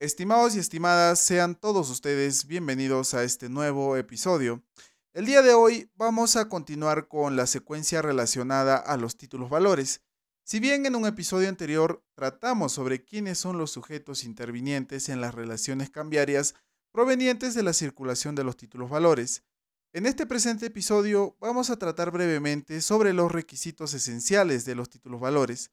Estimados 0.00 0.56
y 0.56 0.58
estimadas, 0.58 1.20
sean 1.20 1.54
todos 1.54 1.90
ustedes 1.90 2.46
bienvenidos 2.46 3.12
a 3.12 3.22
este 3.22 3.50
nuevo 3.50 3.98
episodio. 3.98 4.64
El 5.12 5.26
día 5.26 5.42
de 5.42 5.52
hoy 5.52 5.90
vamos 5.94 6.36
a 6.36 6.48
continuar 6.48 7.06
con 7.06 7.36
la 7.36 7.46
secuencia 7.46 8.00
relacionada 8.00 8.78
a 8.78 8.96
los 8.96 9.18
títulos 9.18 9.50
valores. 9.50 10.00
Si 10.42 10.58
bien 10.58 10.86
en 10.86 10.94
un 10.94 11.04
episodio 11.04 11.50
anterior 11.50 12.02
tratamos 12.14 12.72
sobre 12.72 13.04
quiénes 13.04 13.36
son 13.36 13.58
los 13.58 13.72
sujetos 13.72 14.24
intervinientes 14.24 15.10
en 15.10 15.20
las 15.20 15.34
relaciones 15.34 15.90
cambiarias 15.90 16.54
provenientes 16.92 17.52
de 17.52 17.62
la 17.62 17.74
circulación 17.74 18.34
de 18.34 18.44
los 18.44 18.56
títulos 18.56 18.88
valores, 18.88 19.44
en 19.92 20.06
este 20.06 20.24
presente 20.24 20.64
episodio 20.64 21.36
vamos 21.40 21.68
a 21.68 21.76
tratar 21.76 22.10
brevemente 22.10 22.80
sobre 22.80 23.12
los 23.12 23.30
requisitos 23.30 23.92
esenciales 23.92 24.64
de 24.64 24.76
los 24.76 24.88
títulos 24.88 25.20
valores. 25.20 25.70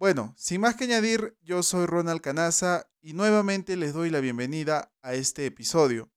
Bueno, 0.00 0.34
sin 0.38 0.62
más 0.62 0.76
que 0.76 0.84
añadir, 0.84 1.36
yo 1.42 1.62
soy 1.62 1.84
Ronald 1.84 2.22
Canaza 2.22 2.90
y 3.02 3.12
nuevamente 3.12 3.76
les 3.76 3.92
doy 3.92 4.08
la 4.08 4.20
bienvenida 4.20 4.94
a 5.02 5.12
este 5.12 5.44
episodio. 5.44 6.10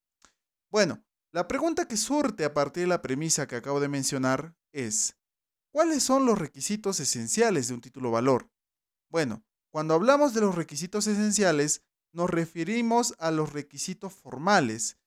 Bueno, 0.71 1.03
la 1.33 1.49
pregunta 1.49 1.85
que 1.85 1.97
surte 1.97 2.45
a 2.45 2.53
partir 2.53 2.83
de 2.83 2.87
la 2.87 3.01
premisa 3.01 3.45
que 3.45 3.57
acabo 3.57 3.81
de 3.81 3.89
mencionar 3.89 4.55
es, 4.71 5.17
¿cuáles 5.69 6.01
son 6.01 6.25
los 6.25 6.39
requisitos 6.39 7.01
esenciales 7.01 7.67
de 7.67 7.73
un 7.73 7.81
título 7.81 8.09
valor? 8.09 8.49
Bueno, 9.09 9.43
cuando 9.69 9.95
hablamos 9.95 10.33
de 10.33 10.39
los 10.39 10.55
requisitos 10.55 11.05
esenciales, 11.07 11.83
nos 12.13 12.29
referimos 12.29 13.13
a 13.17 13.31
los 13.31 13.51
requisitos 13.51 14.13
formales. 14.13 14.97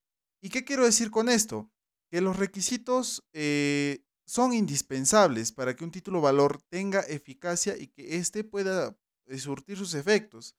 ¿Y 0.43 0.51
qué 0.51 0.67
quiero 0.67 0.85
decir 0.85 1.11
con 1.11 1.31
esto? 1.31 1.71
Que 2.11 2.21
los 2.21 2.37
requisitos 2.37 3.25
eh, 3.33 4.05
son 4.27 4.53
indispensables 4.53 5.53
para 5.53 5.77
que 5.77 5.85
un 5.85 5.93
título 5.93 6.21
valor 6.21 6.61
tenga 6.69 7.01
eficacia 7.01 7.77
y 7.79 7.87
que 7.87 8.17
éste 8.17 8.43
pueda 8.43 8.99
eh, 9.27 9.39
surtir 9.39 9.79
sus 9.79 9.95
efectos. 9.95 10.57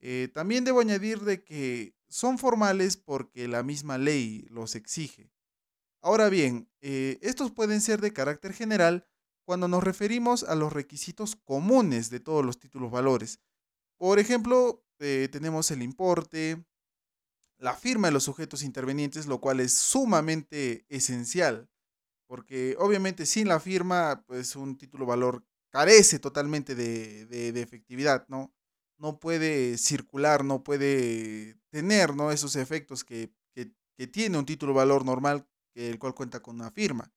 Eh, 0.00 0.28
también 0.32 0.64
debo 0.64 0.80
añadir 0.80 1.20
de 1.20 1.42
que 1.42 1.96
son 2.08 2.38
formales 2.38 2.96
porque 2.96 3.48
la 3.48 3.62
misma 3.62 3.98
ley 3.98 4.46
los 4.50 4.74
exige. 4.74 5.30
Ahora 6.00 6.28
bien, 6.28 6.70
eh, 6.80 7.18
estos 7.22 7.50
pueden 7.50 7.80
ser 7.80 8.00
de 8.00 8.12
carácter 8.12 8.52
general 8.52 9.06
cuando 9.44 9.66
nos 9.66 9.82
referimos 9.82 10.44
a 10.44 10.54
los 10.54 10.72
requisitos 10.72 11.34
comunes 11.34 12.10
de 12.10 12.20
todos 12.20 12.44
los 12.44 12.58
títulos 12.58 12.90
valores. 12.90 13.40
Por 13.96 14.18
ejemplo, 14.18 14.84
tenemos 14.98 15.70
el 15.70 15.82
importe, 15.82 16.64
la 17.56 17.74
firma 17.74 18.08
de 18.08 18.12
los 18.12 18.24
sujetos 18.24 18.62
intervenientes, 18.62 19.26
lo 19.26 19.40
cual 19.40 19.60
es 19.60 19.74
sumamente 19.74 20.84
esencial 20.88 21.68
porque 22.28 22.76
obviamente 22.78 23.24
sin 23.26 23.48
la 23.48 23.58
firma, 23.58 24.22
pues 24.26 24.54
un 24.54 24.76
título 24.76 25.06
valor 25.06 25.42
carece 25.70 26.18
totalmente 26.18 26.74
de, 26.74 27.48
efectividad, 27.60 28.26
¿no? 28.28 28.52
No 28.98 29.18
puede 29.18 29.78
circular, 29.78 30.44
no 30.44 30.62
puede 30.62 31.56
tener, 31.70 32.14
¿no? 32.14 32.30
Esos 32.30 32.54
efectos 32.54 33.02
que, 33.02 33.32
tiene 34.12 34.38
un 34.38 34.46
título 34.46 34.72
valor 34.72 35.04
normal, 35.04 35.44
que 35.74 35.90
el 35.90 35.98
cual 35.98 36.14
cuenta 36.14 36.40
con 36.40 36.54
una 36.54 36.70
firma. 36.70 37.10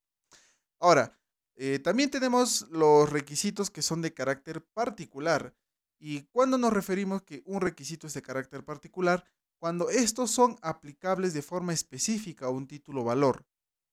Ahora, 0.79 1.15
eh, 1.55 1.77
también 1.77 2.09
tenemos 2.09 2.67
los 2.71 3.07
requisitos 3.07 3.69
que 3.69 3.83
son 3.83 4.01
de 4.01 4.15
carácter 4.15 4.65
particular. 4.73 5.53
¿Y 5.99 6.23
cuando 6.31 6.57
nos 6.57 6.73
referimos 6.73 7.21
que 7.21 7.43
un 7.45 7.61
requisito 7.61 8.07
es 8.07 8.15
de 8.15 8.23
carácter 8.23 8.65
particular? 8.65 9.23
Cuando 9.59 9.91
estos 9.91 10.31
son 10.31 10.57
aplicables 10.63 11.35
de 11.35 11.43
forma 11.43 11.71
específica 11.71 12.47
a 12.47 12.49
un 12.49 12.65
título 12.65 13.03
valor. 13.03 13.45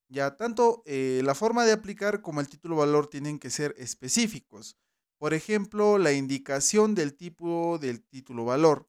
Ya 0.08 0.36
tanto 0.36 0.82
eh, 0.86 1.20
la 1.24 1.34
forma 1.34 1.66
de 1.66 1.72
aplicar 1.72 2.22
como 2.22 2.40
el 2.40 2.48
título 2.48 2.76
valor 2.76 3.08
tienen 3.08 3.38
que 3.38 3.50
ser 3.50 3.74
específicos. 3.78 4.76
Por 5.18 5.34
ejemplo, 5.34 5.98
la 5.98 6.12
indicación 6.12 6.94
del 6.94 7.14
tipo 7.14 7.78
del 7.78 8.02
título 8.02 8.44
valor. 8.44 8.88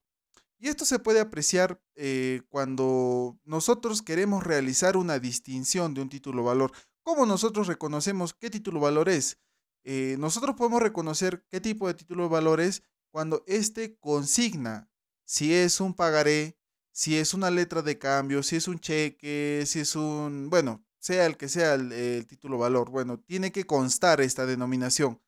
Y 0.58 0.68
esto 0.68 0.84
se 0.84 0.98
puede 0.98 1.20
apreciar 1.20 1.82
eh, 1.94 2.42
cuando 2.48 3.38
nosotros 3.44 4.02
queremos 4.02 4.44
realizar 4.44 4.96
una 4.96 5.18
distinción 5.18 5.94
de 5.94 6.02
un 6.02 6.08
título 6.08 6.44
valor. 6.44 6.72
¿Cómo 7.02 7.26
nosotros 7.26 7.66
reconocemos 7.66 8.34
qué 8.34 8.50
título 8.50 8.78
valor 8.80 9.08
es? 9.08 9.38
Eh, 9.84 10.16
nosotros 10.18 10.56
podemos 10.56 10.82
reconocer 10.82 11.46
qué 11.50 11.60
tipo 11.60 11.88
de 11.88 11.94
título 11.94 12.28
valor 12.28 12.60
es 12.60 12.82
cuando 13.10 13.42
éste 13.46 13.96
consigna 13.98 14.90
si 15.24 15.54
es 15.54 15.80
un 15.80 15.94
pagaré, 15.94 16.58
si 16.92 17.16
es 17.16 17.34
una 17.34 17.50
letra 17.50 17.82
de 17.82 17.98
cambio, 17.98 18.42
si 18.42 18.56
es 18.56 18.68
un 18.68 18.78
cheque, 18.80 19.62
si 19.66 19.80
es 19.80 19.96
un, 19.96 20.50
bueno, 20.50 20.84
sea 21.00 21.26
el 21.26 21.36
que 21.36 21.48
sea 21.48 21.74
el, 21.74 22.26
título 22.26 22.58
valor, 22.58 22.90
bueno, 22.90 23.18
tiene 23.18 23.50
que 23.50 23.64
constar 23.64 24.20
esta 24.20 24.46
denominación. 24.46 25.20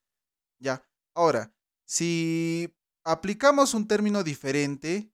Ya. 0.59 0.84
Ahora, 1.15 1.53
si 1.84 2.72
aplicamos 3.05 3.75
un 3.75 3.88
término 3.88 4.22
diferente, 4.22 5.11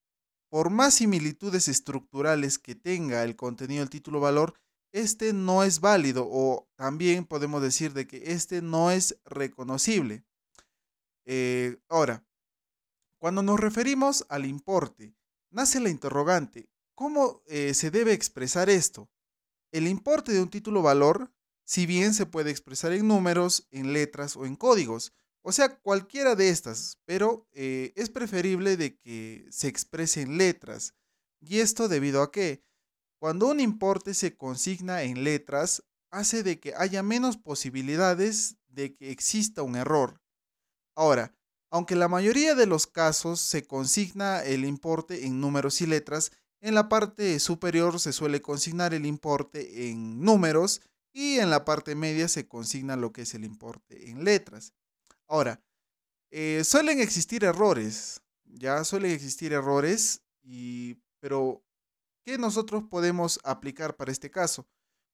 por 0.50 0.70
más 0.70 0.94
similitudes 0.94 1.68
estructurales 1.68 2.58
que 2.58 2.74
tenga 2.74 3.22
el 3.22 3.36
contenido 3.36 3.80
del 3.80 3.90
título 3.90 4.20
valor, 4.20 4.54
este 4.92 5.32
no 5.32 5.62
es 5.62 5.80
válido 5.80 6.26
o 6.28 6.68
también 6.74 7.24
podemos 7.24 7.62
decir 7.62 7.92
de 7.92 8.06
que 8.06 8.32
este 8.32 8.62
no 8.62 8.90
es 8.90 9.18
reconocible. 9.24 10.24
Eh, 11.26 11.78
ahora, 11.88 12.24
cuando 13.18 13.42
nos 13.42 13.60
referimos 13.60 14.24
al 14.28 14.46
importe, 14.46 15.14
nace 15.50 15.78
la 15.80 15.90
interrogante, 15.90 16.70
¿cómo 16.94 17.42
eh, 17.46 17.74
se 17.74 17.90
debe 17.90 18.12
expresar 18.12 18.70
esto? 18.70 19.10
El 19.72 19.86
importe 19.86 20.32
de 20.32 20.40
un 20.40 20.50
título 20.50 20.82
valor, 20.82 21.32
si 21.64 21.86
bien 21.86 22.14
se 22.14 22.26
puede 22.26 22.50
expresar 22.50 22.92
en 22.92 23.06
números, 23.06 23.66
en 23.70 23.92
letras 23.92 24.36
o 24.36 24.46
en 24.46 24.56
códigos, 24.56 25.12
o 25.42 25.52
sea, 25.52 25.78
cualquiera 25.78 26.34
de 26.34 26.50
estas, 26.50 26.98
pero 27.04 27.46
eh, 27.52 27.92
es 27.96 28.10
preferible 28.10 28.76
de 28.76 28.98
que 28.98 29.46
se 29.50 29.68
exprese 29.68 30.22
en 30.22 30.36
letras. 30.36 30.94
Y 31.40 31.60
esto 31.60 31.88
debido 31.88 32.22
a 32.22 32.32
que 32.32 32.62
cuando 33.18 33.48
un 33.48 33.60
importe 33.60 34.14
se 34.14 34.36
consigna 34.36 35.02
en 35.02 35.24
letras, 35.24 35.84
hace 36.10 36.42
de 36.42 36.58
que 36.60 36.74
haya 36.74 37.02
menos 37.02 37.36
posibilidades 37.36 38.56
de 38.68 38.94
que 38.94 39.10
exista 39.10 39.62
un 39.62 39.76
error. 39.76 40.20
Ahora, 40.94 41.34
aunque 41.70 41.96
la 41.96 42.08
mayoría 42.08 42.54
de 42.54 42.66
los 42.66 42.86
casos 42.86 43.40
se 43.40 43.66
consigna 43.66 44.42
el 44.42 44.64
importe 44.64 45.26
en 45.26 45.40
números 45.40 45.80
y 45.80 45.86
letras, 45.86 46.32
en 46.60 46.74
la 46.74 46.88
parte 46.88 47.38
superior 47.40 48.00
se 48.00 48.12
suele 48.12 48.40
consignar 48.40 48.94
el 48.94 49.06
importe 49.06 49.90
en 49.90 50.20
números 50.20 50.80
y 51.12 51.38
en 51.38 51.50
la 51.50 51.64
parte 51.64 51.94
media 51.94 52.28
se 52.28 52.46
consigna 52.46 52.96
lo 52.96 53.12
que 53.12 53.22
es 53.22 53.34
el 53.34 53.44
importe 53.44 54.10
en 54.10 54.24
letras. 54.24 54.72
Ahora, 55.26 55.62
eh, 56.30 56.62
suelen 56.64 57.00
existir 57.00 57.44
errores, 57.44 58.22
ya 58.44 58.84
suelen 58.84 59.12
existir 59.12 59.52
errores, 59.52 60.22
y, 60.42 60.96
pero 61.20 61.64
¿qué 62.24 62.38
nosotros 62.38 62.84
podemos 62.90 63.40
aplicar 63.44 63.96
para 63.96 64.12
este 64.12 64.30
caso? 64.30 64.66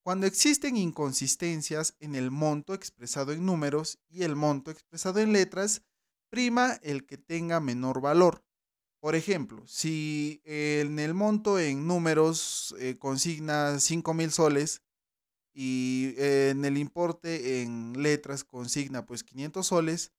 Cuando 0.02 0.26
existen 0.26 0.76
inconsistencias 0.76 1.96
en 2.00 2.14
el 2.14 2.30
monto 2.30 2.74
expresado 2.74 3.32
en 3.32 3.46
números 3.46 3.98
y 4.08 4.24
el 4.24 4.36
monto 4.36 4.70
expresado 4.70 5.20
en 5.20 5.32
letras, 5.32 5.82
prima 6.28 6.78
el 6.82 7.06
que 7.06 7.16
tenga 7.16 7.60
menor 7.60 8.00
valor. 8.00 8.44
Por 9.04 9.16
ejemplo, 9.16 9.62
si 9.66 10.40
en 10.46 10.98
el 10.98 11.12
monto 11.12 11.58
en 11.58 11.86
números 11.86 12.74
eh, 12.78 12.96
consigna 12.98 13.78
5 13.78 14.14
mil 14.14 14.30
soles 14.30 14.80
y 15.52 16.14
en 16.16 16.64
el 16.64 16.78
importe 16.78 17.60
en 17.60 18.02
letras 18.02 18.44
consigna 18.44 19.04
pues 19.04 19.22
500 19.22 19.66
soles, 19.66 20.12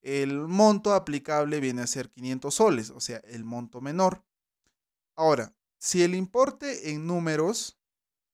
el 0.00 0.40
monto 0.48 0.92
aplicable 0.92 1.60
viene 1.60 1.82
a 1.82 1.86
ser 1.86 2.10
500 2.10 2.52
soles, 2.52 2.90
o 2.90 2.98
sea, 2.98 3.18
el 3.18 3.44
monto 3.44 3.80
menor. 3.80 4.24
Ahora, 5.14 5.54
si 5.78 6.02
el 6.02 6.16
importe 6.16 6.90
en 6.90 7.06
números 7.06 7.78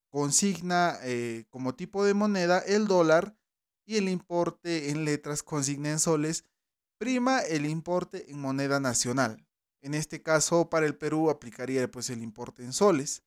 consigna 0.08 0.96
eh, 1.02 1.44
como 1.50 1.75
tipo 1.75 2.02
de 2.02 2.14
moneda 2.14 2.60
el 2.60 2.86
dólar 2.86 3.36
y 3.84 3.96
el 3.96 4.08
importe 4.08 4.88
en 4.88 5.04
letras 5.04 5.42
consigna 5.42 5.90
en 5.90 5.98
soles, 5.98 6.46
prima 6.96 7.40
el 7.40 7.66
importe 7.66 8.30
en 8.30 8.40
moneda 8.40 8.80
nacional. 8.80 9.47
En 9.80 9.94
este 9.94 10.22
caso, 10.22 10.68
para 10.68 10.86
el 10.86 10.96
Perú 10.96 11.30
aplicaría 11.30 11.88
pues, 11.90 12.10
el 12.10 12.22
importe 12.22 12.62
en 12.62 12.72
soles. 12.72 13.22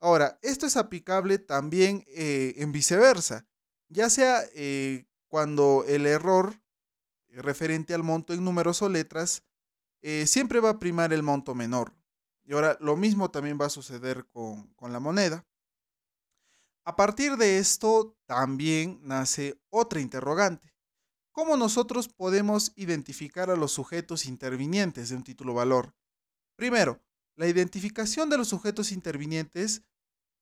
Ahora, 0.00 0.38
esto 0.42 0.66
es 0.66 0.76
aplicable 0.76 1.38
también 1.38 2.04
eh, 2.08 2.54
en 2.56 2.72
viceversa, 2.72 3.46
ya 3.88 4.10
sea 4.10 4.42
eh, 4.54 5.06
cuando 5.28 5.84
el 5.86 6.06
error 6.06 6.60
referente 7.28 7.94
al 7.94 8.02
monto 8.02 8.32
en 8.32 8.44
números 8.44 8.82
o 8.82 8.88
letras 8.88 9.44
eh, 10.02 10.26
siempre 10.26 10.60
va 10.60 10.70
a 10.70 10.78
primar 10.78 11.12
el 11.12 11.22
monto 11.22 11.54
menor. 11.54 11.94
Y 12.44 12.52
ahora 12.52 12.76
lo 12.80 12.96
mismo 12.96 13.30
también 13.30 13.58
va 13.60 13.66
a 13.66 13.70
suceder 13.70 14.26
con, 14.26 14.66
con 14.74 14.92
la 14.92 14.98
moneda. 14.98 15.46
A 16.84 16.96
partir 16.96 17.36
de 17.36 17.58
esto 17.58 18.16
también 18.26 18.98
nace 19.02 19.60
otra 19.70 20.00
interrogante. 20.00 20.71
¿Cómo 21.32 21.56
nosotros 21.56 22.08
podemos 22.08 22.72
identificar 22.76 23.50
a 23.50 23.56
los 23.56 23.72
sujetos 23.72 24.26
intervinientes 24.26 25.08
de 25.08 25.16
un 25.16 25.24
título 25.24 25.54
valor? 25.54 25.94
Primero, 26.56 27.02
la 27.36 27.46
identificación 27.46 28.28
de 28.28 28.36
los 28.36 28.48
sujetos 28.48 28.92
intervinientes 28.92 29.82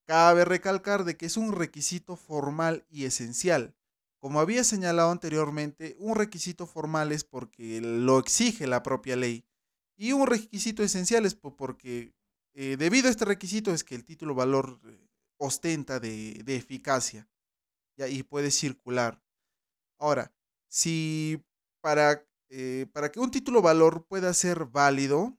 cabe 0.04 0.44
recalcar 0.44 1.04
de 1.04 1.16
que 1.16 1.26
es 1.26 1.36
un 1.36 1.52
requisito 1.52 2.16
formal 2.16 2.84
y 2.90 3.04
esencial. 3.04 3.76
Como 4.18 4.40
había 4.40 4.64
señalado 4.64 5.12
anteriormente, 5.12 5.94
un 6.00 6.16
requisito 6.16 6.66
formal 6.66 7.12
es 7.12 7.22
porque 7.22 7.80
lo 7.80 8.18
exige 8.18 8.66
la 8.66 8.82
propia 8.82 9.14
ley 9.14 9.46
y 9.96 10.12
un 10.12 10.26
requisito 10.26 10.82
esencial 10.82 11.24
es 11.24 11.36
porque 11.36 12.12
eh, 12.54 12.76
debido 12.76 13.06
a 13.06 13.10
este 13.10 13.24
requisito 13.24 13.72
es 13.72 13.84
que 13.84 13.94
el 13.94 14.04
título 14.04 14.34
valor 14.34 14.80
eh, 14.84 15.08
ostenta 15.38 16.00
de, 16.00 16.42
eficacia 16.48 17.28
y 17.96 18.22
puede 18.24 18.50
circular. 18.50 19.22
Ahora, 19.98 20.32
si 20.70 21.44
para, 21.82 22.26
eh, 22.48 22.86
para 22.92 23.12
que 23.12 23.20
un 23.20 23.30
título 23.30 23.60
valor 23.60 24.06
pueda 24.06 24.32
ser 24.32 24.64
válido, 24.64 25.36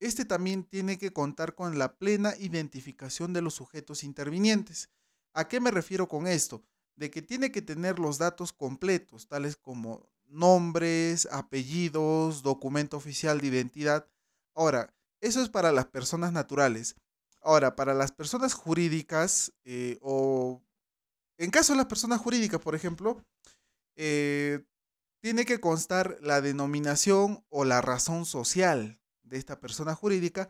este 0.00 0.24
también 0.26 0.64
tiene 0.64 0.98
que 0.98 1.12
contar 1.12 1.54
con 1.54 1.78
la 1.78 1.96
plena 1.96 2.34
identificación 2.38 3.32
de 3.32 3.40
los 3.40 3.54
sujetos 3.54 4.04
intervinientes. 4.04 4.90
¿A 5.32 5.48
qué 5.48 5.60
me 5.60 5.70
refiero 5.70 6.08
con 6.08 6.26
esto? 6.26 6.62
De 6.96 7.10
que 7.10 7.22
tiene 7.22 7.50
que 7.50 7.62
tener 7.62 7.98
los 7.98 8.18
datos 8.18 8.52
completos, 8.52 9.28
tales 9.28 9.56
como 9.56 10.06
nombres, 10.26 11.28
apellidos, 11.30 12.42
documento 12.42 12.96
oficial 12.96 13.40
de 13.40 13.46
identidad. 13.46 14.08
Ahora, 14.54 14.92
eso 15.20 15.40
es 15.40 15.48
para 15.48 15.72
las 15.72 15.86
personas 15.86 16.32
naturales. 16.32 16.96
Ahora, 17.40 17.76
para 17.76 17.94
las 17.94 18.10
personas 18.12 18.54
jurídicas 18.54 19.52
eh, 19.64 19.98
o 20.02 20.62
en 21.38 21.50
caso 21.50 21.72
de 21.72 21.78
las 21.78 21.86
personas 21.86 22.20
jurídicas, 22.20 22.60
por 22.60 22.74
ejemplo, 22.74 23.24
eh, 23.96 24.64
tiene 25.20 25.44
que 25.44 25.60
constar 25.60 26.18
la 26.20 26.40
denominación 26.40 27.44
o 27.48 27.64
la 27.64 27.80
razón 27.80 28.26
social 28.26 29.00
de 29.22 29.38
esta 29.38 29.60
persona 29.60 29.94
jurídica 29.94 30.48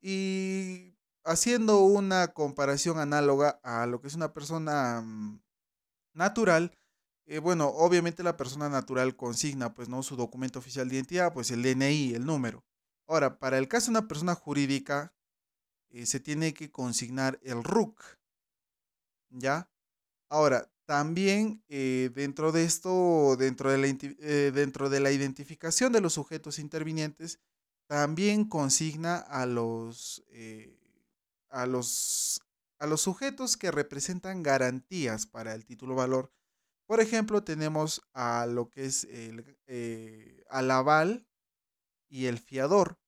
y 0.00 0.96
haciendo 1.24 1.80
una 1.80 2.28
comparación 2.28 2.98
análoga 2.98 3.60
a 3.62 3.86
lo 3.86 4.00
que 4.00 4.06
es 4.08 4.14
una 4.14 4.32
persona 4.32 5.02
mm, 5.02 5.42
natural, 6.14 6.72
eh, 7.26 7.40
bueno, 7.40 7.66
obviamente 7.68 8.22
la 8.22 8.36
persona 8.36 8.68
natural 8.68 9.16
consigna, 9.16 9.74
pues, 9.74 9.88
¿no? 9.88 10.02
Su 10.04 10.14
documento 10.14 10.60
oficial 10.60 10.88
de 10.88 10.94
identidad, 10.96 11.32
pues 11.32 11.50
el 11.50 11.62
DNI, 11.62 12.14
el 12.14 12.24
número. 12.24 12.64
Ahora, 13.08 13.38
para 13.38 13.58
el 13.58 13.68
caso 13.68 13.86
de 13.86 13.98
una 13.98 14.08
persona 14.08 14.34
jurídica, 14.36 15.12
eh, 15.90 16.06
se 16.06 16.20
tiene 16.20 16.54
que 16.54 16.70
consignar 16.70 17.40
el 17.42 17.64
RUC, 17.64 18.00
¿ya? 19.30 19.68
Ahora, 20.28 20.70
también 20.86 21.62
eh, 21.68 22.10
dentro 22.14 22.52
de 22.52 22.64
esto, 22.64 23.36
dentro 23.36 23.70
de, 23.70 23.78
la, 23.78 24.52
dentro 24.52 24.88
de 24.88 25.00
la 25.00 25.12
identificación 25.12 25.92
de 25.92 26.00
los 26.00 26.14
sujetos 26.14 26.58
intervinientes, 26.58 27.38
también 27.86 28.48
consigna 28.48 29.16
a 29.16 29.46
los, 29.46 30.24
a 31.50 31.66
los, 31.66 32.40
a 32.78 32.86
los 32.86 33.00
sujetos 33.00 33.56
que 33.56 33.70
representan 33.70 34.42
garantías 34.42 35.26
para 35.26 35.54
el 35.54 35.64
título 35.66 35.94
valor 35.94 36.32
por 36.86 37.00
ejemplo, 37.00 37.42
tenemos 37.42 38.02
a 38.14 38.46
lo 38.46 38.70
que 38.70 38.86
es 38.86 39.04
el 39.04 39.58
eh, 39.66 40.44
al 40.48 40.70
aval 40.70 41.26
y 42.08 42.26
el 42.26 42.38
fiador. 42.38 42.98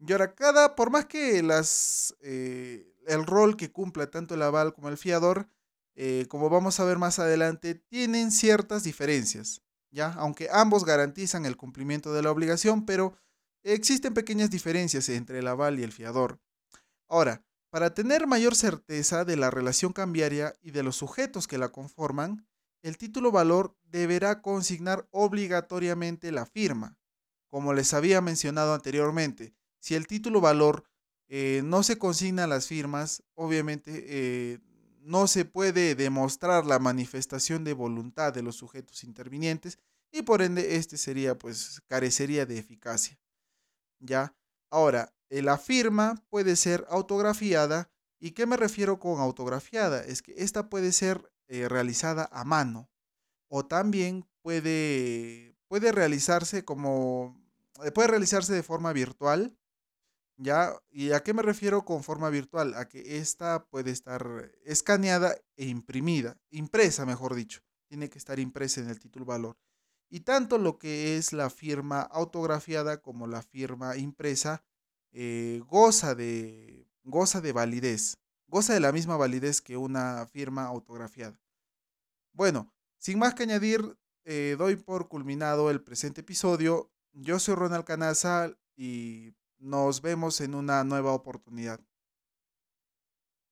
Y 0.00 0.12
ahora, 0.12 0.34
cada, 0.34 0.74
por 0.74 0.90
más 0.90 1.06
que 1.06 1.42
las, 1.42 2.16
eh, 2.20 2.92
el 3.06 3.24
rol 3.26 3.56
que 3.56 3.70
cumpla 3.70 4.10
tanto 4.10 4.34
el 4.34 4.42
aval 4.42 4.74
como 4.74 4.88
el 4.88 4.98
fiador, 4.98 5.48
eh, 6.00 6.26
como 6.28 6.48
vamos 6.48 6.78
a 6.78 6.84
ver 6.84 6.96
más 6.96 7.18
adelante, 7.18 7.74
tienen 7.74 8.30
ciertas 8.30 8.84
diferencias, 8.84 9.62
¿ya? 9.90 10.12
Aunque 10.12 10.48
ambos 10.52 10.84
garantizan 10.84 11.44
el 11.44 11.56
cumplimiento 11.56 12.12
de 12.12 12.22
la 12.22 12.30
obligación, 12.30 12.86
pero 12.86 13.16
existen 13.64 14.14
pequeñas 14.14 14.48
diferencias 14.48 15.08
entre 15.08 15.40
el 15.40 15.48
aval 15.48 15.80
y 15.80 15.82
el 15.82 15.90
fiador. 15.90 16.38
Ahora, 17.08 17.44
para 17.70 17.94
tener 17.94 18.28
mayor 18.28 18.54
certeza 18.54 19.24
de 19.24 19.36
la 19.36 19.50
relación 19.50 19.92
cambiaria 19.92 20.54
y 20.62 20.70
de 20.70 20.84
los 20.84 20.94
sujetos 20.94 21.48
que 21.48 21.58
la 21.58 21.70
conforman, 21.70 22.46
el 22.82 22.96
título 22.96 23.32
valor 23.32 23.76
deberá 23.82 24.40
consignar 24.40 25.08
obligatoriamente 25.10 26.30
la 26.30 26.46
firma. 26.46 26.96
Como 27.48 27.74
les 27.74 27.92
había 27.92 28.20
mencionado 28.20 28.72
anteriormente, 28.72 29.52
si 29.80 29.96
el 29.96 30.06
título 30.06 30.40
valor 30.40 30.84
eh, 31.26 31.62
no 31.64 31.82
se 31.82 31.98
consigna 31.98 32.46
las 32.46 32.68
firmas, 32.68 33.24
obviamente 33.34 34.04
eh, 34.06 34.58
no 35.00 35.26
se 35.26 35.44
puede 35.44 35.94
demostrar 35.94 36.66
la 36.66 36.78
manifestación 36.78 37.64
de 37.64 37.72
voluntad 37.72 38.32
de 38.32 38.42
los 38.42 38.56
sujetos 38.56 39.04
intervinientes 39.04 39.78
y 40.10 40.22
por 40.22 40.42
ende 40.42 40.76
este 40.76 40.96
sería 40.96 41.36
pues 41.36 41.82
carecería 41.86 42.46
de 42.46 42.58
eficacia. 42.58 43.18
¿Ya? 44.00 44.34
Ahora, 44.70 45.14
la 45.30 45.58
firma 45.58 46.14
puede 46.30 46.56
ser 46.56 46.86
autografiada 46.88 47.90
¿y 48.20 48.32
qué 48.32 48.46
me 48.46 48.56
refiero 48.56 48.98
con 48.98 49.20
autografiada? 49.20 50.02
Es 50.02 50.22
que 50.22 50.34
esta 50.36 50.68
puede 50.68 50.92
ser 50.92 51.32
eh, 51.48 51.68
realizada 51.68 52.28
a 52.32 52.44
mano. 52.44 52.90
O 53.48 53.64
también 53.64 54.26
puede, 54.42 55.56
puede 55.68 55.92
realizarse 55.92 56.64
como, 56.64 57.40
puede 57.94 58.08
realizarse 58.08 58.52
de 58.52 58.62
forma 58.62 58.92
virtual. 58.92 59.56
¿Ya? 60.38 60.72
¿Y 60.90 61.12
a 61.12 61.22
qué 61.22 61.34
me 61.34 61.42
refiero 61.42 61.84
con 61.84 62.02
forma 62.02 62.30
virtual? 62.30 62.74
A 62.74 62.88
que 62.88 63.18
esta 63.18 63.64
puede 63.66 63.90
estar 63.90 64.50
escaneada 64.64 65.36
e 65.56 65.66
imprimida, 65.66 66.38
impresa, 66.50 67.04
mejor 67.04 67.34
dicho. 67.34 67.60
Tiene 67.88 68.08
que 68.08 68.18
estar 68.18 68.38
impresa 68.38 68.80
en 68.80 68.88
el 68.88 68.98
título 68.98 69.24
valor. 69.26 69.58
Y 70.08 70.20
tanto 70.20 70.56
lo 70.56 70.78
que 70.78 71.16
es 71.16 71.32
la 71.32 71.50
firma 71.50 72.00
autografiada 72.00 73.02
como 73.02 73.26
la 73.26 73.42
firma 73.42 73.96
impresa 73.96 74.64
eh, 75.12 75.60
goza, 75.66 76.14
de, 76.14 76.88
goza 77.02 77.40
de 77.40 77.52
validez 77.52 78.16
goza 78.48 78.74
de 78.74 78.80
la 78.80 78.92
misma 78.92 79.16
validez 79.16 79.60
que 79.60 79.76
una 79.76 80.26
firma 80.26 80.64
autografiada. 80.64 81.38
Bueno, 82.32 82.72
sin 82.98 83.18
más 83.18 83.34
que 83.34 83.44
añadir, 83.44 83.96
eh, 84.24 84.56
doy 84.58 84.76
por 84.76 85.08
culminado 85.08 85.70
el 85.70 85.82
presente 85.82 86.22
episodio. 86.22 86.90
Yo 87.12 87.38
soy 87.38 87.54
Ronald 87.54 87.84
Canaza 87.84 88.50
y 88.76 89.32
nos 89.60 90.00
vemos 90.02 90.40
en 90.40 90.54
una 90.54 90.84
nueva 90.84 91.12
oportunidad. 91.12 91.80